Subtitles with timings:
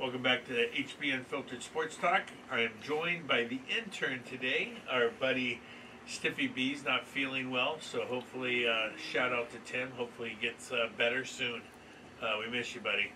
[0.00, 2.22] Welcome back to the HB Unfiltered Sports Talk.
[2.52, 5.60] I am joined by the intern today, our buddy
[6.06, 9.90] Stiffy B's not feeling well, so hopefully, uh, shout out to Tim.
[9.96, 11.62] Hopefully, he gets uh, better soon.
[12.22, 13.10] Uh, we miss you, buddy.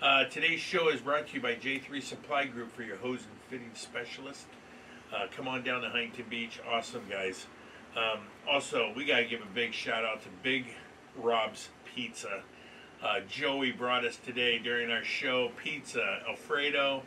[0.00, 3.40] Uh, today's show is brought to you by J3 Supply Group for your hose and
[3.50, 4.46] fitting specialist.
[5.12, 6.60] Uh, come on down to Huntington Beach.
[6.70, 7.48] Awesome, guys.
[7.96, 10.66] Um, also, we got to give a big shout out to Big
[11.16, 12.44] Rob's Pizza.
[13.02, 17.04] Uh, Joey brought us today during our show pizza, Alfredo,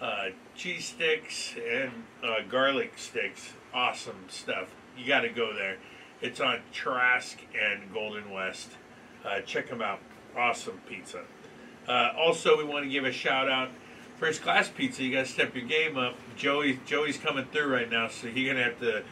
[0.00, 1.90] uh, cheese sticks, and
[2.24, 3.52] uh, garlic sticks.
[3.74, 4.74] Awesome stuff.
[4.96, 5.76] You got to go there.
[6.22, 8.70] It's on Trask and Golden West.
[9.26, 10.00] Uh, check them out.
[10.34, 11.22] Awesome pizza.
[11.86, 13.68] Uh, also, we want to give a shout out.
[14.16, 16.14] First class pizza, you got to step your game up.
[16.36, 19.02] Joey, Joey's coming through right now, so you're gonna have to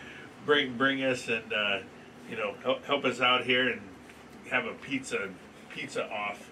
[0.46, 1.80] bring bring us and uh,
[2.30, 3.82] you know help, help us out here and
[4.50, 5.28] have a pizza
[5.74, 6.50] pizza off.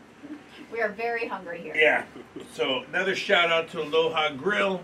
[0.72, 1.74] We are very hungry here.
[1.76, 2.04] Yeah.
[2.54, 4.82] So another shout out to Aloha Grill,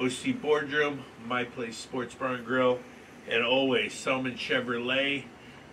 [0.00, 2.78] OC Boardroom, My Place Sports Bar and Grill,
[3.28, 5.24] and always Selman Chevrolet.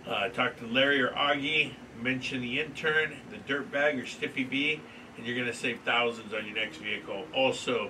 [0.07, 1.73] Uh, talk to Larry or Augie.
[2.01, 4.79] Mention the intern, the dirt bag or Stiffy B,
[5.17, 7.25] and you're gonna save thousands on your next vehicle.
[7.33, 7.89] Also,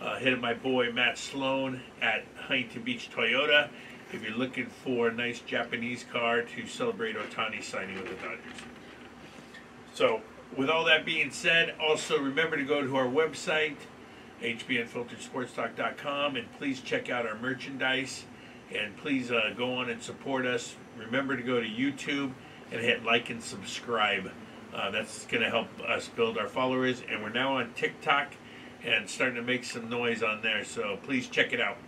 [0.00, 3.70] uh, hit up my boy Matt Sloan at Huntington Beach Toyota
[4.12, 8.75] if you're looking for a nice Japanese car to celebrate Ohtani signing with the Dodgers.
[9.96, 10.20] So,
[10.54, 13.76] with all that being said, also remember to go to our website,
[14.42, 18.26] hbunfilteredsportstalk.com, and please check out our merchandise.
[18.70, 20.76] And please uh, go on and support us.
[20.98, 22.32] Remember to go to YouTube
[22.70, 24.30] and hit like and subscribe.
[24.74, 27.02] Uh, that's going to help us build our followers.
[27.08, 28.34] And we're now on TikTok
[28.84, 30.62] and starting to make some noise on there.
[30.64, 31.78] So please check it out.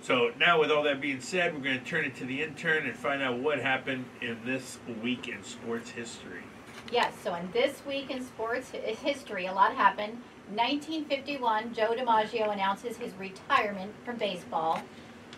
[0.00, 2.86] So now, with all that being said, we're going to turn it to the intern
[2.86, 6.44] and find out what happened in this week in sports history.
[6.90, 10.20] Yes, so in this week in sports history, a lot happened.
[10.48, 14.72] 1951, Joe DiMaggio announces his retirement from baseball.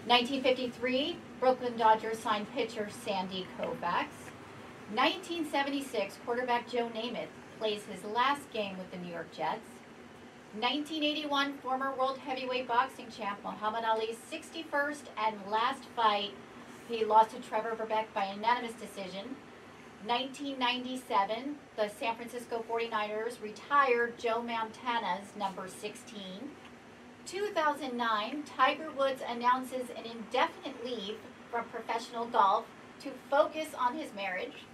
[0.07, 4.07] 1953, Brooklyn Dodgers signed pitcher Sandy Koufax.
[4.95, 7.29] 1976, quarterback Joe Namath
[7.59, 9.69] plays his last game with the New York Jets.
[10.55, 16.31] 1981, former world heavyweight boxing champ Muhammad Ali's 61st and last fight.
[16.89, 19.37] He lost to Trevor Berbick by unanimous decision.
[20.07, 26.21] 1997, the San Francisco 49ers retired Joe Montana's number 16.
[27.25, 31.19] 2009, Tiger Woods announces an indefinite leave
[31.53, 32.65] from professional golf
[33.01, 34.65] to focus on his marriage.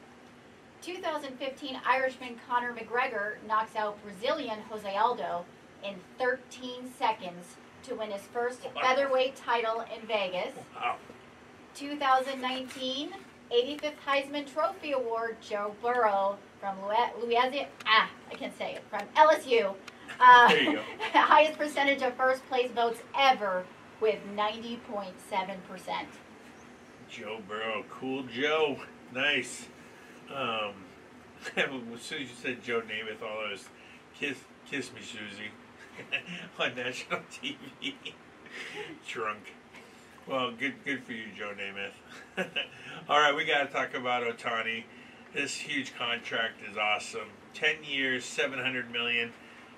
[0.80, 5.44] 2015, Irishman Conor McGregor knocks out Brazilian Jose Aldo
[5.84, 10.54] in 13 seconds to win his first featherweight title in Vegas.
[10.74, 10.96] Wow.
[11.74, 13.10] 2019
[13.52, 17.66] 85th Heisman Trophy Award, Joe Burrow from Louis- Louisiana.
[17.86, 19.74] Ah, I can't say it from LSU.
[20.20, 20.82] Uh, There you go.
[21.14, 23.64] highest percentage of first place votes ever
[24.00, 25.12] with 90.7
[25.68, 26.08] percent.
[27.10, 28.78] Joe Burrow, cool Joe,
[29.14, 29.66] nice.
[30.34, 30.72] Um,
[31.56, 31.64] as
[32.02, 33.68] soon as you said Joe Namath, all I was
[34.18, 34.36] kiss,
[34.70, 35.50] kiss me, Susie,
[36.58, 37.94] on national TV.
[39.06, 39.52] Drunk.
[40.28, 42.46] Well, good, good for you, Joe Namath.
[43.08, 44.84] all right, we got to talk about Ohtani.
[45.32, 47.30] This huge contract is awesome.
[47.54, 49.32] Ten years, seven hundred million,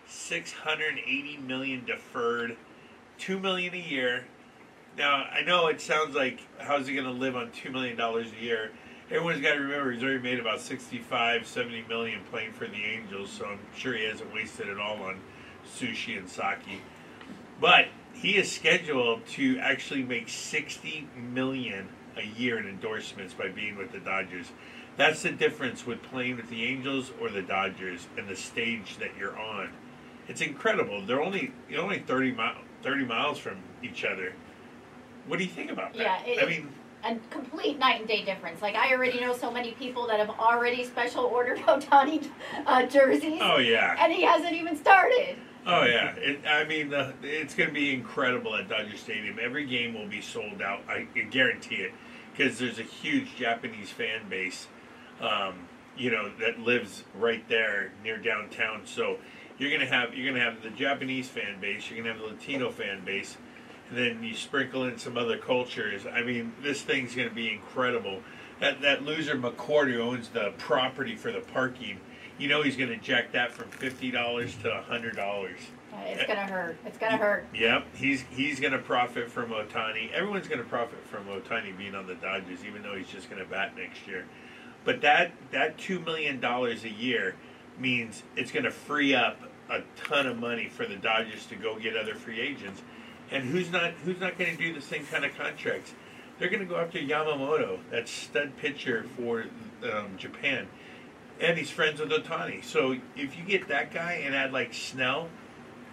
[0.08, 2.56] six hundred eighty million deferred,
[3.16, 4.26] two million a year.
[4.98, 8.26] Now I know it sounds like how's he going to live on two million dollars
[8.36, 8.72] a year?
[9.08, 13.30] Everyone's got to remember he's already made about 65, 70 million playing for the Angels,
[13.30, 15.20] so I'm sure he hasn't wasted it all on
[15.64, 16.80] sushi and sake.
[17.60, 17.86] But
[18.20, 23.92] he is scheduled to actually make 60 million a year in endorsements by being with
[23.92, 24.52] the Dodgers.
[24.96, 29.10] That's the difference with playing with the Angels or the Dodgers and the stage that
[29.18, 29.70] you're on.
[30.28, 31.00] It's incredible.
[31.04, 34.34] They're only you're only 30 mi- 30 miles from each other.
[35.26, 36.26] What do you think about that?
[36.26, 36.68] Yeah, it- I mean,
[37.02, 38.60] A complete night and day difference.
[38.60, 42.28] Like I already know so many people that have already special ordered Ohtani
[42.66, 43.96] uh, jerseys, oh yeah.
[43.98, 45.36] and he hasn't even started.
[45.66, 46.92] Oh yeah, it, I mean
[47.22, 49.38] it's going to be incredible at Dodger Stadium.
[49.40, 50.80] Every game will be sold out.
[50.88, 51.92] I can guarantee it
[52.32, 54.68] because there's a huge Japanese fan base,
[55.20, 58.82] um, you know, that lives right there near downtown.
[58.86, 59.18] So
[59.58, 61.90] you're going to have you're to have the Japanese fan base.
[61.90, 63.36] You're going to have the Latino fan base,
[63.90, 66.06] and then you sprinkle in some other cultures.
[66.10, 68.22] I mean, this thing's going to be incredible.
[68.60, 72.00] That that loser McCourt who owns the property for the parking.
[72.40, 75.58] You know he's going to jack that from fifty dollars to hundred dollars.
[75.92, 76.78] Uh, It's gonna hurt.
[76.86, 77.46] It's gonna hurt.
[77.54, 80.10] Yep, he's he's going to profit from Ohtani.
[80.10, 83.42] Everyone's going to profit from Ohtani being on the Dodgers, even though he's just going
[83.42, 84.24] to bat next year.
[84.86, 87.36] But that that two million dollars a year
[87.78, 89.38] means it's going to free up
[89.68, 92.80] a ton of money for the Dodgers to go get other free agents.
[93.30, 95.92] And who's not who's not going to do the same kind of contracts?
[96.38, 99.44] They're going to go after Yamamoto, that stud pitcher for
[99.82, 100.68] um, Japan,
[101.40, 102.62] and he's friends with Ohtani.
[102.62, 105.28] So if you get that guy and add like Snell,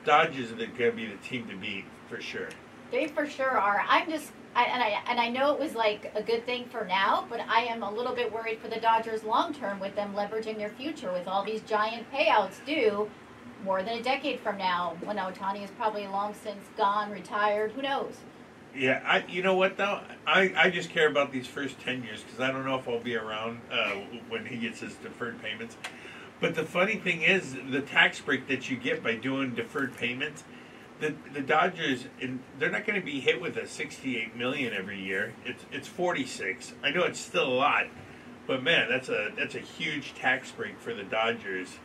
[0.06, 2.50] Dodgers are going to be the team to beat for sure.
[2.92, 3.84] They for sure are.
[3.88, 6.86] I'm just, I, and I and I know it was like a good thing for
[6.86, 10.14] now, but I am a little bit worried for the Dodgers long term with them
[10.16, 13.10] leveraging their future with all these giant payouts due
[13.66, 17.72] more than a decade from now when Otani is probably long since gone, retired.
[17.72, 18.16] Who knows?
[18.78, 19.26] Yeah, I.
[19.28, 20.02] You know what though?
[20.28, 23.00] I, I just care about these first ten years because I don't know if I'll
[23.00, 23.96] be around uh,
[24.30, 25.76] when he gets his deferred payments.
[26.40, 30.44] But the funny thing is, the tax break that you get by doing deferred payments,
[31.00, 35.02] the the Dodgers, and they're not going to be hit with a sixty-eight million every
[35.02, 35.34] year.
[35.44, 36.74] It's it's forty-six.
[36.84, 37.88] I know it's still a lot,
[38.46, 41.80] but man, that's a that's a huge tax break for the Dodgers.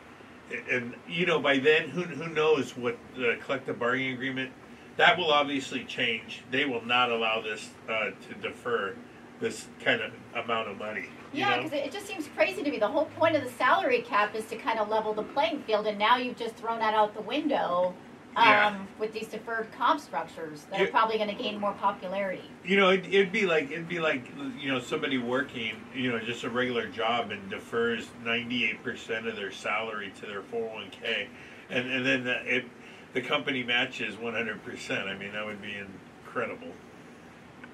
[0.69, 4.51] And you know, by then, who who knows what the collective bargaining agreement
[4.97, 6.43] that will obviously change.
[6.51, 8.95] They will not allow this uh, to defer
[9.39, 11.05] this kind of amount of money.
[11.33, 12.77] Yeah, because it just seems crazy to me.
[12.77, 15.87] The whole point of the salary cap is to kind of level the playing field,
[15.87, 17.93] and now you've just thrown that out the window
[18.35, 18.79] um, Yeah.
[18.99, 22.49] with these deferred comp structures that You- are probably going to gain more popularity.
[22.63, 24.25] You know, it, it'd be like it'd be like
[24.59, 29.27] you know somebody working you know just a regular job and defers ninety eight percent
[29.27, 31.27] of their salary to their four hundred one k,
[31.69, 32.65] and and then the, it,
[33.13, 35.07] the company matches one hundred percent.
[35.07, 36.73] I mean that would be incredible.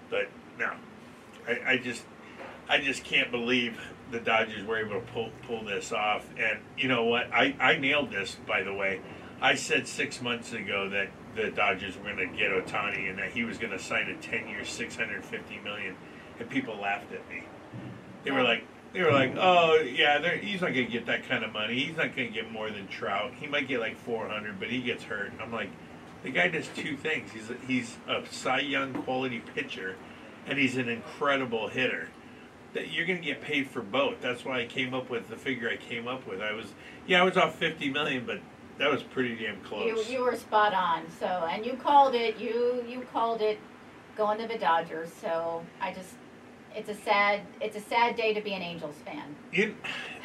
[0.10, 0.74] But no,
[1.48, 2.04] I, I just
[2.68, 3.80] I just can't believe
[4.12, 6.26] the Dodgers were able to pull pull this off.
[6.38, 7.32] And you know what?
[7.34, 9.02] I I nailed this by the way.
[9.42, 13.32] I said six months ago that the Dodgers were going to get Ohtani and that
[13.32, 15.96] he was going to sign a ten-year, six hundred fifty million,
[16.40, 17.46] and people laughed at me.
[18.26, 18.44] They were oh.
[18.44, 21.80] like, they were like, oh yeah, he's not going to get that kind of money.
[21.80, 23.34] He's not going to get more than Trout.
[23.40, 25.32] He might get like four hundred, but he gets hurt.
[25.42, 25.70] I'm like,
[26.24, 27.32] the guy does two things.
[27.32, 29.96] He's a, he's a Cy Young quality pitcher,
[30.48, 32.10] and he's an incredible hitter.
[32.74, 34.22] That you're going to get paid for both.
[34.22, 36.40] That's why I came up with the figure I came up with.
[36.40, 36.68] I was,
[37.08, 38.40] yeah, I was off fifty million, but
[38.78, 40.10] that was pretty damn You, close.
[40.10, 41.04] you were spot on.
[41.20, 42.38] So, and you called it.
[42.38, 43.60] You you called it
[44.16, 45.12] going to the Dodgers.
[45.20, 46.14] So I just,
[46.76, 49.36] it's a sad, it's a sad day to be an Angels fan.
[49.52, 49.76] You,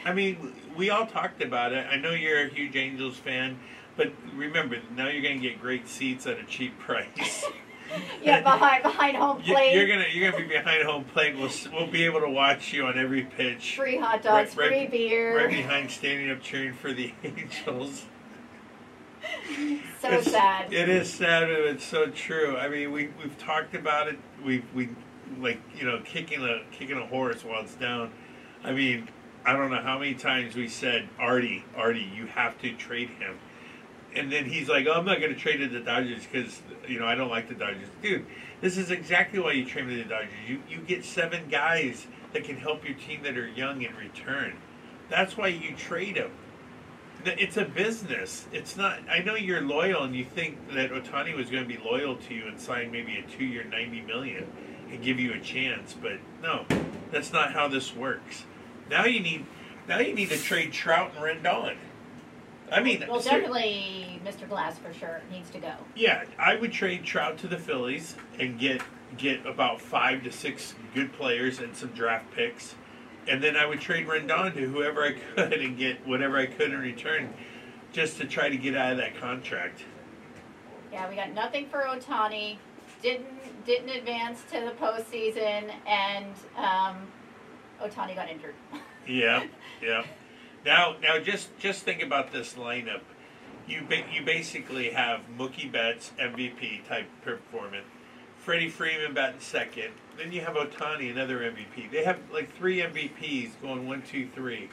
[0.04, 1.86] I mean, we all talked about it.
[1.90, 3.58] I know you're a huge Angels fan,
[3.96, 7.44] but remember, now you're going to get great seats at a cheap price.
[8.22, 11.36] Yeah, behind behind home plate, You're gonna you're gonna be behind home plate.
[11.36, 13.76] We'll we'll be able to watch you on every pitch.
[13.76, 15.36] free hot dogs, Right- right- free beer.
[15.36, 18.06] Right behind, standing up, cheering for the Angels.
[20.00, 20.72] so It's- sad.
[20.72, 22.56] It is sad, but it's so true.
[22.56, 24.18] I mean, we we've talked about it.
[24.44, 24.88] We we
[25.40, 28.10] like you know kicking a kicking a horse while it's down.
[28.62, 29.08] I mean,
[29.44, 33.38] I don't know how many times we said, Artie, Artie, you have to trade him.
[34.16, 36.98] And then he's like, oh, I'm not going to trade to the Dodgers because you
[36.98, 38.24] know I don't like the Dodgers, dude.
[38.60, 40.30] This is exactly why you trade to the Dodgers.
[40.46, 44.54] You you get seven guys that can help your team that are young in return.
[45.10, 46.30] That's why you trade them.
[47.26, 48.46] It's a business.
[48.52, 49.00] It's not.
[49.08, 52.34] I know you're loyal, and you think that Ohtani was going to be loyal to
[52.34, 54.46] you and sign maybe a two-year, ninety million,
[54.90, 55.94] and give you a chance.
[56.00, 56.64] But no,
[57.10, 58.44] that's not how this works.
[58.90, 59.46] Now you need,
[59.88, 61.76] now you need to trade Trout and Rendon.
[62.72, 64.48] I mean, well, definitely Mr.
[64.48, 65.74] Glass for sure needs to go.
[65.94, 68.82] yeah, I would trade Trout to the Phillies and get
[69.16, 72.74] get about five to six good players and some draft picks,
[73.28, 76.72] and then I would trade Rendon to whoever I could and get whatever I could
[76.72, 77.34] in return,
[77.92, 79.82] just to try to get out of that contract.
[80.90, 82.56] Yeah, we got nothing for Ohtani.
[83.04, 86.96] Didn't didn't advance to the postseason, and um,
[87.82, 88.54] Ohtani got injured.
[89.06, 89.44] Yeah,
[89.82, 90.02] yeah.
[90.64, 93.02] Now, now, just just think about this lineup.
[93.68, 97.84] You ba- you basically have Mookie Betts MVP type performance,
[98.38, 99.92] Freddie Freeman batting second.
[100.16, 101.90] Then you have Ohtani, another MVP.
[101.90, 104.70] They have like three MVPs going one, two, three,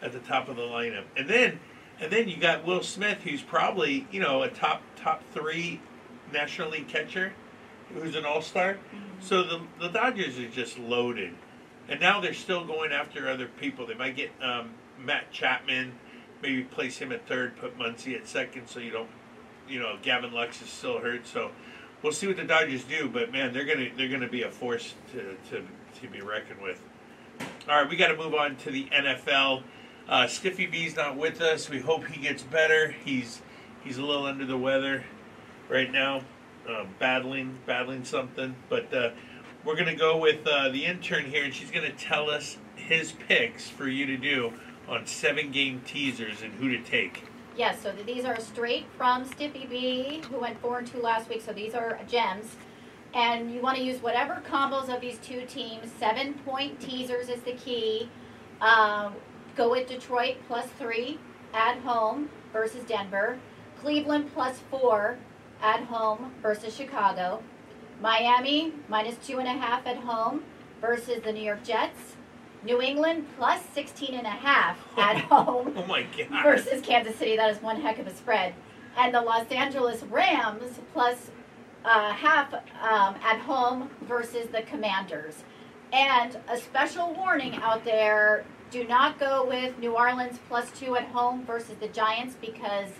[0.00, 1.60] at the top of the lineup, and then
[2.00, 5.82] and then you got Will Smith, who's probably you know a top top three
[6.32, 7.34] National League catcher,
[7.94, 8.78] who's an All Star.
[9.20, 11.34] So the the Dodgers are just loaded,
[11.88, 13.86] and now they're still going after other people.
[13.86, 15.92] They might get um, Matt Chapman,
[16.42, 19.10] maybe place him at third, put Muncy at second, so you don't,
[19.68, 21.26] you know, Gavin Lux is still hurt.
[21.26, 21.50] So
[22.02, 23.08] we'll see what the Dodgers do.
[23.08, 25.64] But man, they're gonna they're gonna be a force to to,
[26.00, 26.82] to be reckoned with.
[27.68, 29.62] All right, we got to move on to the NFL.
[30.08, 31.68] Uh, Stiffy B's not with us.
[31.68, 32.94] We hope he gets better.
[33.04, 33.42] He's
[33.84, 35.04] he's a little under the weather
[35.68, 36.22] right now,
[36.68, 38.54] uh, battling battling something.
[38.68, 39.10] But uh,
[39.64, 43.68] we're gonna go with uh, the intern here, and she's gonna tell us his picks
[43.68, 44.52] for you to do
[44.88, 47.24] on seven game teasers and who to take.
[47.56, 51.42] Yes, so these are straight from Stiffy B, who went four and two last week.
[51.42, 52.56] So these are gems,
[53.14, 55.90] and you want to use whatever combos of these two teams.
[55.98, 58.08] Seven point teasers is the key.
[58.60, 59.14] Um,
[59.56, 61.18] go with Detroit plus three
[61.52, 63.38] at home versus Denver.
[63.80, 65.18] Cleveland plus four
[65.62, 67.42] at home versus Chicago.
[68.00, 70.42] Miami minus two and a half at home
[70.80, 72.14] versus the New York Jets.
[72.64, 76.42] New England plus 16 and a half at home Oh my god.
[76.42, 77.36] versus Kansas City.
[77.36, 78.54] That is one heck of a spread.
[78.96, 81.30] And the Los Angeles Rams plus
[81.84, 85.44] uh, half um, at home versus the Commanders.
[85.92, 91.04] And a special warning out there do not go with New Orleans plus two at
[91.06, 92.90] home versus the Giants because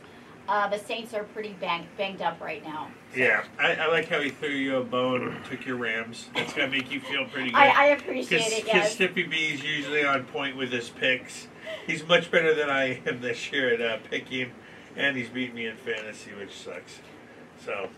[0.48, 2.88] uh, the Saints are pretty bang, banged up right now.
[3.14, 6.26] Yeah, I, I like how he threw you a bone and took your Rams.
[6.34, 7.56] That's gonna make you feel pretty good.
[7.58, 8.92] I, I appreciate it, Because yes.
[8.94, 11.48] Stiffy B is usually on point with his picks.
[11.86, 14.52] He's much better than I am this year at uh, picking,
[14.96, 17.00] and he's beat me in fantasy, which sucks.
[17.64, 17.88] So,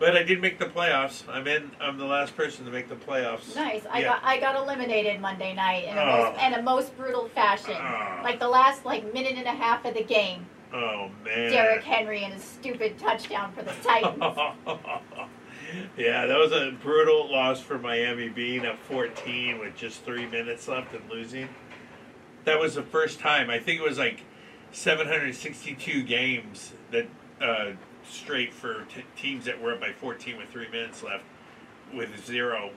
[0.00, 1.22] but I did make the playoffs.
[1.28, 1.70] I'm in.
[1.80, 3.54] I'm the last person to make the playoffs.
[3.54, 3.82] Nice.
[3.90, 4.08] I Yeah.
[4.08, 6.30] got I got eliminated Monday night in a, Oh.
[6.32, 7.76] most, in a most brutal fashion.
[7.76, 8.20] Oh.
[8.24, 10.46] Like the last like minute and a half of the game.
[10.72, 11.50] Oh man.
[11.50, 14.18] Derrick Henry and his stupid touchdown for the Titans.
[15.96, 20.68] yeah, that was a brutal loss for Miami, being up 14 with just three minutes
[20.68, 21.48] left and losing.
[22.44, 23.50] That was the first time.
[23.50, 24.22] I think it was like
[24.72, 27.06] 762 games that
[27.40, 27.72] uh,
[28.08, 31.24] straight for t- teams that were up by 14 with three minutes left,
[31.94, 32.70] with zero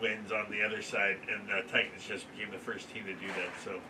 [0.00, 3.28] wins on the other side, and the Titans just became the first team to do
[3.28, 3.50] that.
[3.64, 3.80] So,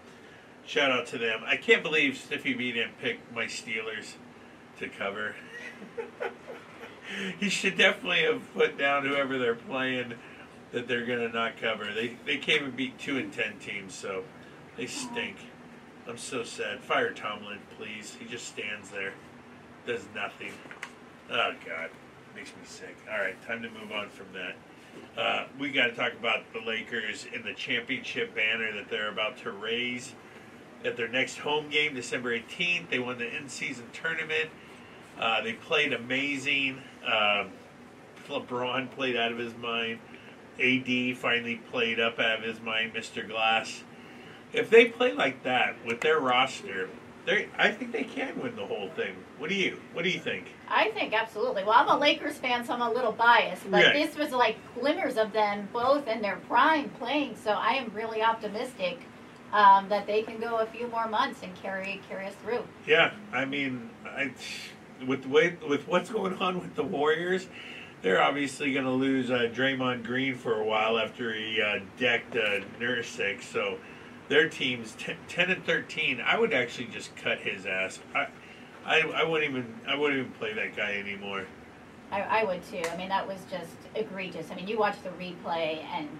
[0.66, 1.42] shout out to them.
[1.46, 4.14] I can't believe Stiffy B didn't pick my Steelers
[4.78, 5.34] to cover.
[7.38, 10.14] he should definitely have put down whoever they're playing
[10.72, 11.92] that they're gonna not cover.
[11.92, 14.24] They they came and beat two and ten teams, so
[14.76, 15.36] they stink.
[16.08, 16.80] I'm so sad.
[16.80, 18.16] Fire Tomlin, please.
[18.18, 19.14] He just stands there,
[19.86, 20.52] does nothing.
[21.30, 21.90] Oh God,
[22.34, 22.96] makes me sick.
[23.10, 24.56] All right, time to move on from that.
[25.20, 29.36] Uh, we got to talk about the Lakers and the championship banner that they're about
[29.38, 30.14] to raise
[30.84, 32.90] at their next home game, December 18th.
[32.90, 34.50] They won the in-season tournament.
[35.18, 36.82] Uh, they played amazing.
[37.06, 37.50] Um
[38.28, 40.00] LeBron played out of his mind.
[40.60, 42.92] AD finally played up out of his mind.
[42.92, 43.26] Mr.
[43.26, 43.84] Glass.
[44.52, 46.88] If they play like that with their roster,
[47.24, 49.14] they I think they can win the whole thing.
[49.38, 50.46] What do you What do you think?
[50.68, 51.62] I think absolutely.
[51.62, 53.92] Well, I'm a Lakers fan, so I'm a little biased, but Right.
[53.92, 57.36] this was like glimmers of them both in their prime playing.
[57.36, 59.00] So I am really optimistic
[59.56, 62.62] um, that they can go a few more months and carry carry us through.
[62.86, 64.32] Yeah, I mean, I,
[65.06, 67.46] with way with what's going on with the Warriors,
[68.02, 72.36] they're obviously going to lose uh, Draymond Green for a while after he uh, decked
[72.36, 73.42] uh, Nurkic.
[73.42, 73.78] So
[74.28, 76.20] their team's 10, 10 and thirteen.
[76.20, 77.98] I would actually just cut his ass.
[78.14, 78.26] I,
[78.84, 81.46] I, I wouldn't even I wouldn't even play that guy anymore.
[82.12, 82.82] I, I would too.
[82.92, 84.50] I mean, that was just egregious.
[84.50, 86.10] I mean, you watch the replay, and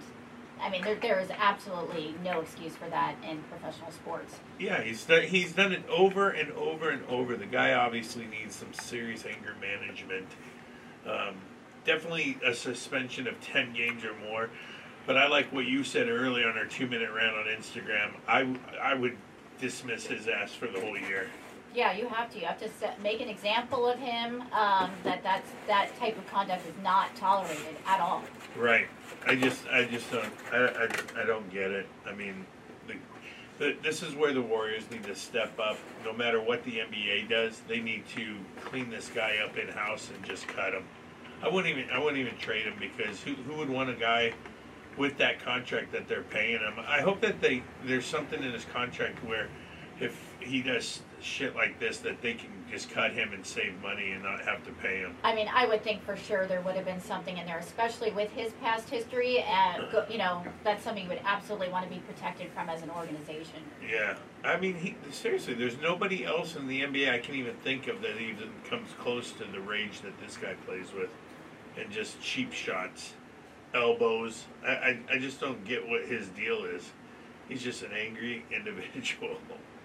[0.61, 4.39] I mean, there, there is absolutely no excuse for that in professional sports.
[4.59, 7.35] Yeah, he's done, he's done it over and over and over.
[7.35, 10.27] The guy obviously needs some serious anger management.
[11.05, 11.35] Um,
[11.85, 14.49] definitely a suspension of 10 games or more.
[15.05, 18.15] But I like what you said earlier on our two minute rant on Instagram.
[18.27, 19.15] I, I would
[19.59, 21.29] dismiss his ass for the whole year.
[21.77, 22.39] Yeah, you have to.
[22.39, 24.41] You have to set, make an example of him.
[24.51, 28.23] Um, that that's that type of conduct is not tolerated at all.
[28.57, 28.87] Right.
[29.27, 31.85] I just, I just don't, I, I, I don't get it.
[32.07, 32.47] I mean,
[32.87, 32.95] the,
[33.59, 35.77] the, this is where the Warriors need to step up.
[36.03, 40.09] No matter what the NBA does, they need to clean this guy up in house
[40.11, 40.83] and just cut him.
[41.43, 44.33] I wouldn't even, I wouldn't even trade him because who, who would want a guy
[44.97, 46.73] with that contract that they're paying him?
[46.87, 49.47] I hope that they, there's something in his contract where
[49.99, 54.11] if he does shit like this, that they can just cut him and save money
[54.11, 55.15] and not have to pay him.
[55.23, 58.11] I mean, I would think for sure there would have been something in there, especially
[58.11, 61.93] with his past history, and go, you know, that's something you would absolutely want to
[61.93, 63.61] be protected from as an organization.
[63.89, 67.87] Yeah, I mean, he, seriously, there's nobody else in the NBA I can even think
[67.87, 71.09] of that even comes close to the rage that this guy plays with,
[71.77, 73.13] and just cheap shots,
[73.73, 74.43] elbows.
[74.65, 76.91] I, I, I just don't get what his deal is.
[77.47, 79.37] He's just an angry individual.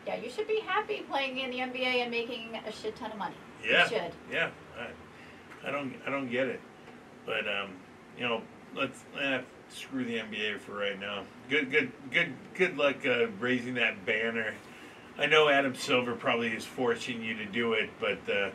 [0.06, 3.18] Yeah, you should be happy playing in the NBA and making a shit ton of
[3.18, 3.37] money.
[3.64, 4.12] Yeah, You should.
[4.30, 4.50] yeah.
[4.78, 6.61] I, I don't, I don't get it,
[7.25, 7.71] but um,
[8.18, 8.42] you know,
[8.75, 11.23] let's eh, screw the NBA for right now.
[11.49, 14.54] Good, good, good, good luck uh, raising that banner.
[15.18, 18.50] I know Adam Silver probably is forcing you to do it, but uh,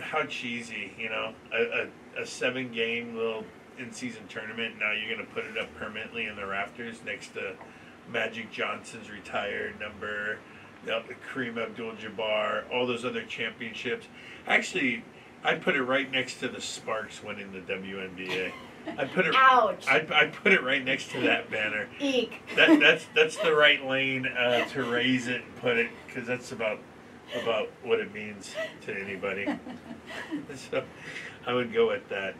[0.00, 3.44] how cheesy, you know, a, a, a seven game little
[3.78, 4.76] in season tournament.
[4.78, 7.54] Now you're going to put it up permanently in the rafters next to
[8.12, 10.38] Magic Johnson's retired number,
[10.84, 14.06] the Kareem Abdul-Jabbar, all those other championships.
[14.46, 15.04] Actually,
[15.42, 18.52] I'd put it right next to the Sparks winning the WNBA.
[18.98, 19.34] I'd put it.
[19.36, 19.86] Ouch.
[19.88, 21.88] I'd, I'd put it right next to that banner.
[22.00, 22.40] Eek.
[22.54, 26.52] That, that's that's the right lane uh, to raise it and put it because that's
[26.52, 26.78] about
[27.40, 29.46] about what it means to anybody.
[30.70, 30.84] so
[31.46, 32.34] I would go with that.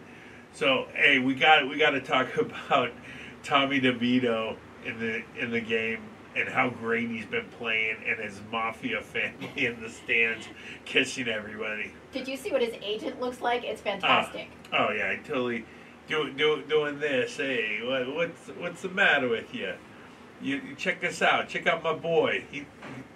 [0.52, 2.92] So hey, we got we got to talk about
[3.42, 4.56] Tommy DeVito
[4.86, 6.00] in the in the game
[6.36, 10.46] and how great he's been playing and his mafia family in the stands
[10.84, 11.92] kissing everybody.
[12.12, 13.64] Did you see what his agent looks like?
[13.64, 14.48] It's ah, fantastic.
[14.72, 15.64] Oh yeah, I totally
[16.08, 17.36] do, do doing this.
[17.36, 19.74] Hey, what, what's what's the matter with you?
[20.42, 21.48] You, you check this out.
[21.48, 22.44] Check out my boy.
[22.50, 22.66] He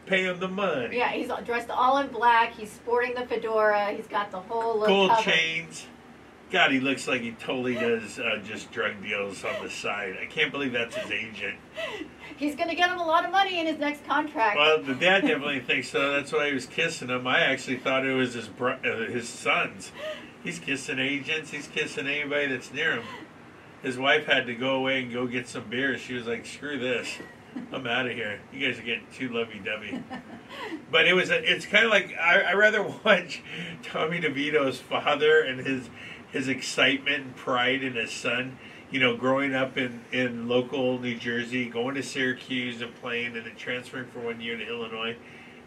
[0.07, 0.97] pay him the money.
[0.97, 2.55] yeah, he's all- dressed all in black.
[2.55, 3.93] He's sporting the fedora.
[3.93, 5.25] He's got the whole look Gold covered.
[5.25, 5.87] chains.
[6.50, 10.16] God, he looks like he totally does uh, just drug deals on the side.
[10.21, 11.57] I can't believe that's his agent.
[12.37, 14.57] He's gonna get him a lot of money in his next contract.
[14.57, 16.12] Well, the dad definitely thinks so.
[16.12, 17.26] That's why he was kissing him.
[17.26, 19.92] I actually thought it was his bro- uh, his sons.
[20.42, 21.50] He's kissing agents.
[21.50, 23.04] He's kissing anybody that's near him.
[23.83, 25.97] His wife had to go away and go get some beer.
[25.99, 27.09] She was like, "Screw this,
[27.73, 28.40] I'm out of here.
[28.52, 30.02] You guys are getting too lovey-dovey."
[30.90, 33.42] But it was a, it's kind of like I I rather watch
[33.85, 35.88] Tommy DeVito's father and his
[36.33, 38.59] his excitement and pride in his son.
[38.91, 43.47] You know, growing up in in local New Jersey, going to Syracuse and playing, and
[43.47, 45.17] then transferring for one year to Illinois,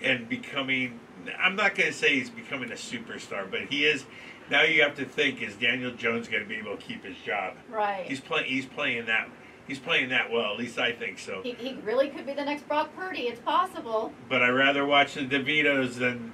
[0.01, 0.99] and becoming.
[1.39, 4.05] I'm not going to say he's becoming a superstar, but he is.
[4.51, 7.15] Now you have to think: Is Daniel Jones going to be able to keep his
[7.25, 7.53] job?
[7.69, 8.05] right.
[8.05, 8.45] He's playing.
[8.47, 9.29] He's playing that.
[9.65, 10.51] He's playing that well.
[10.51, 11.41] At least I think so.
[11.41, 13.21] he, he really could be the next Brock Purdy.
[13.21, 14.11] It's possible.
[14.27, 16.33] But I rather watch the DeVitos than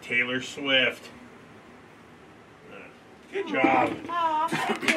[0.00, 1.08] Taylor Swift.
[3.32, 3.92] Good job.
[4.08, 4.90] Aw, thank you.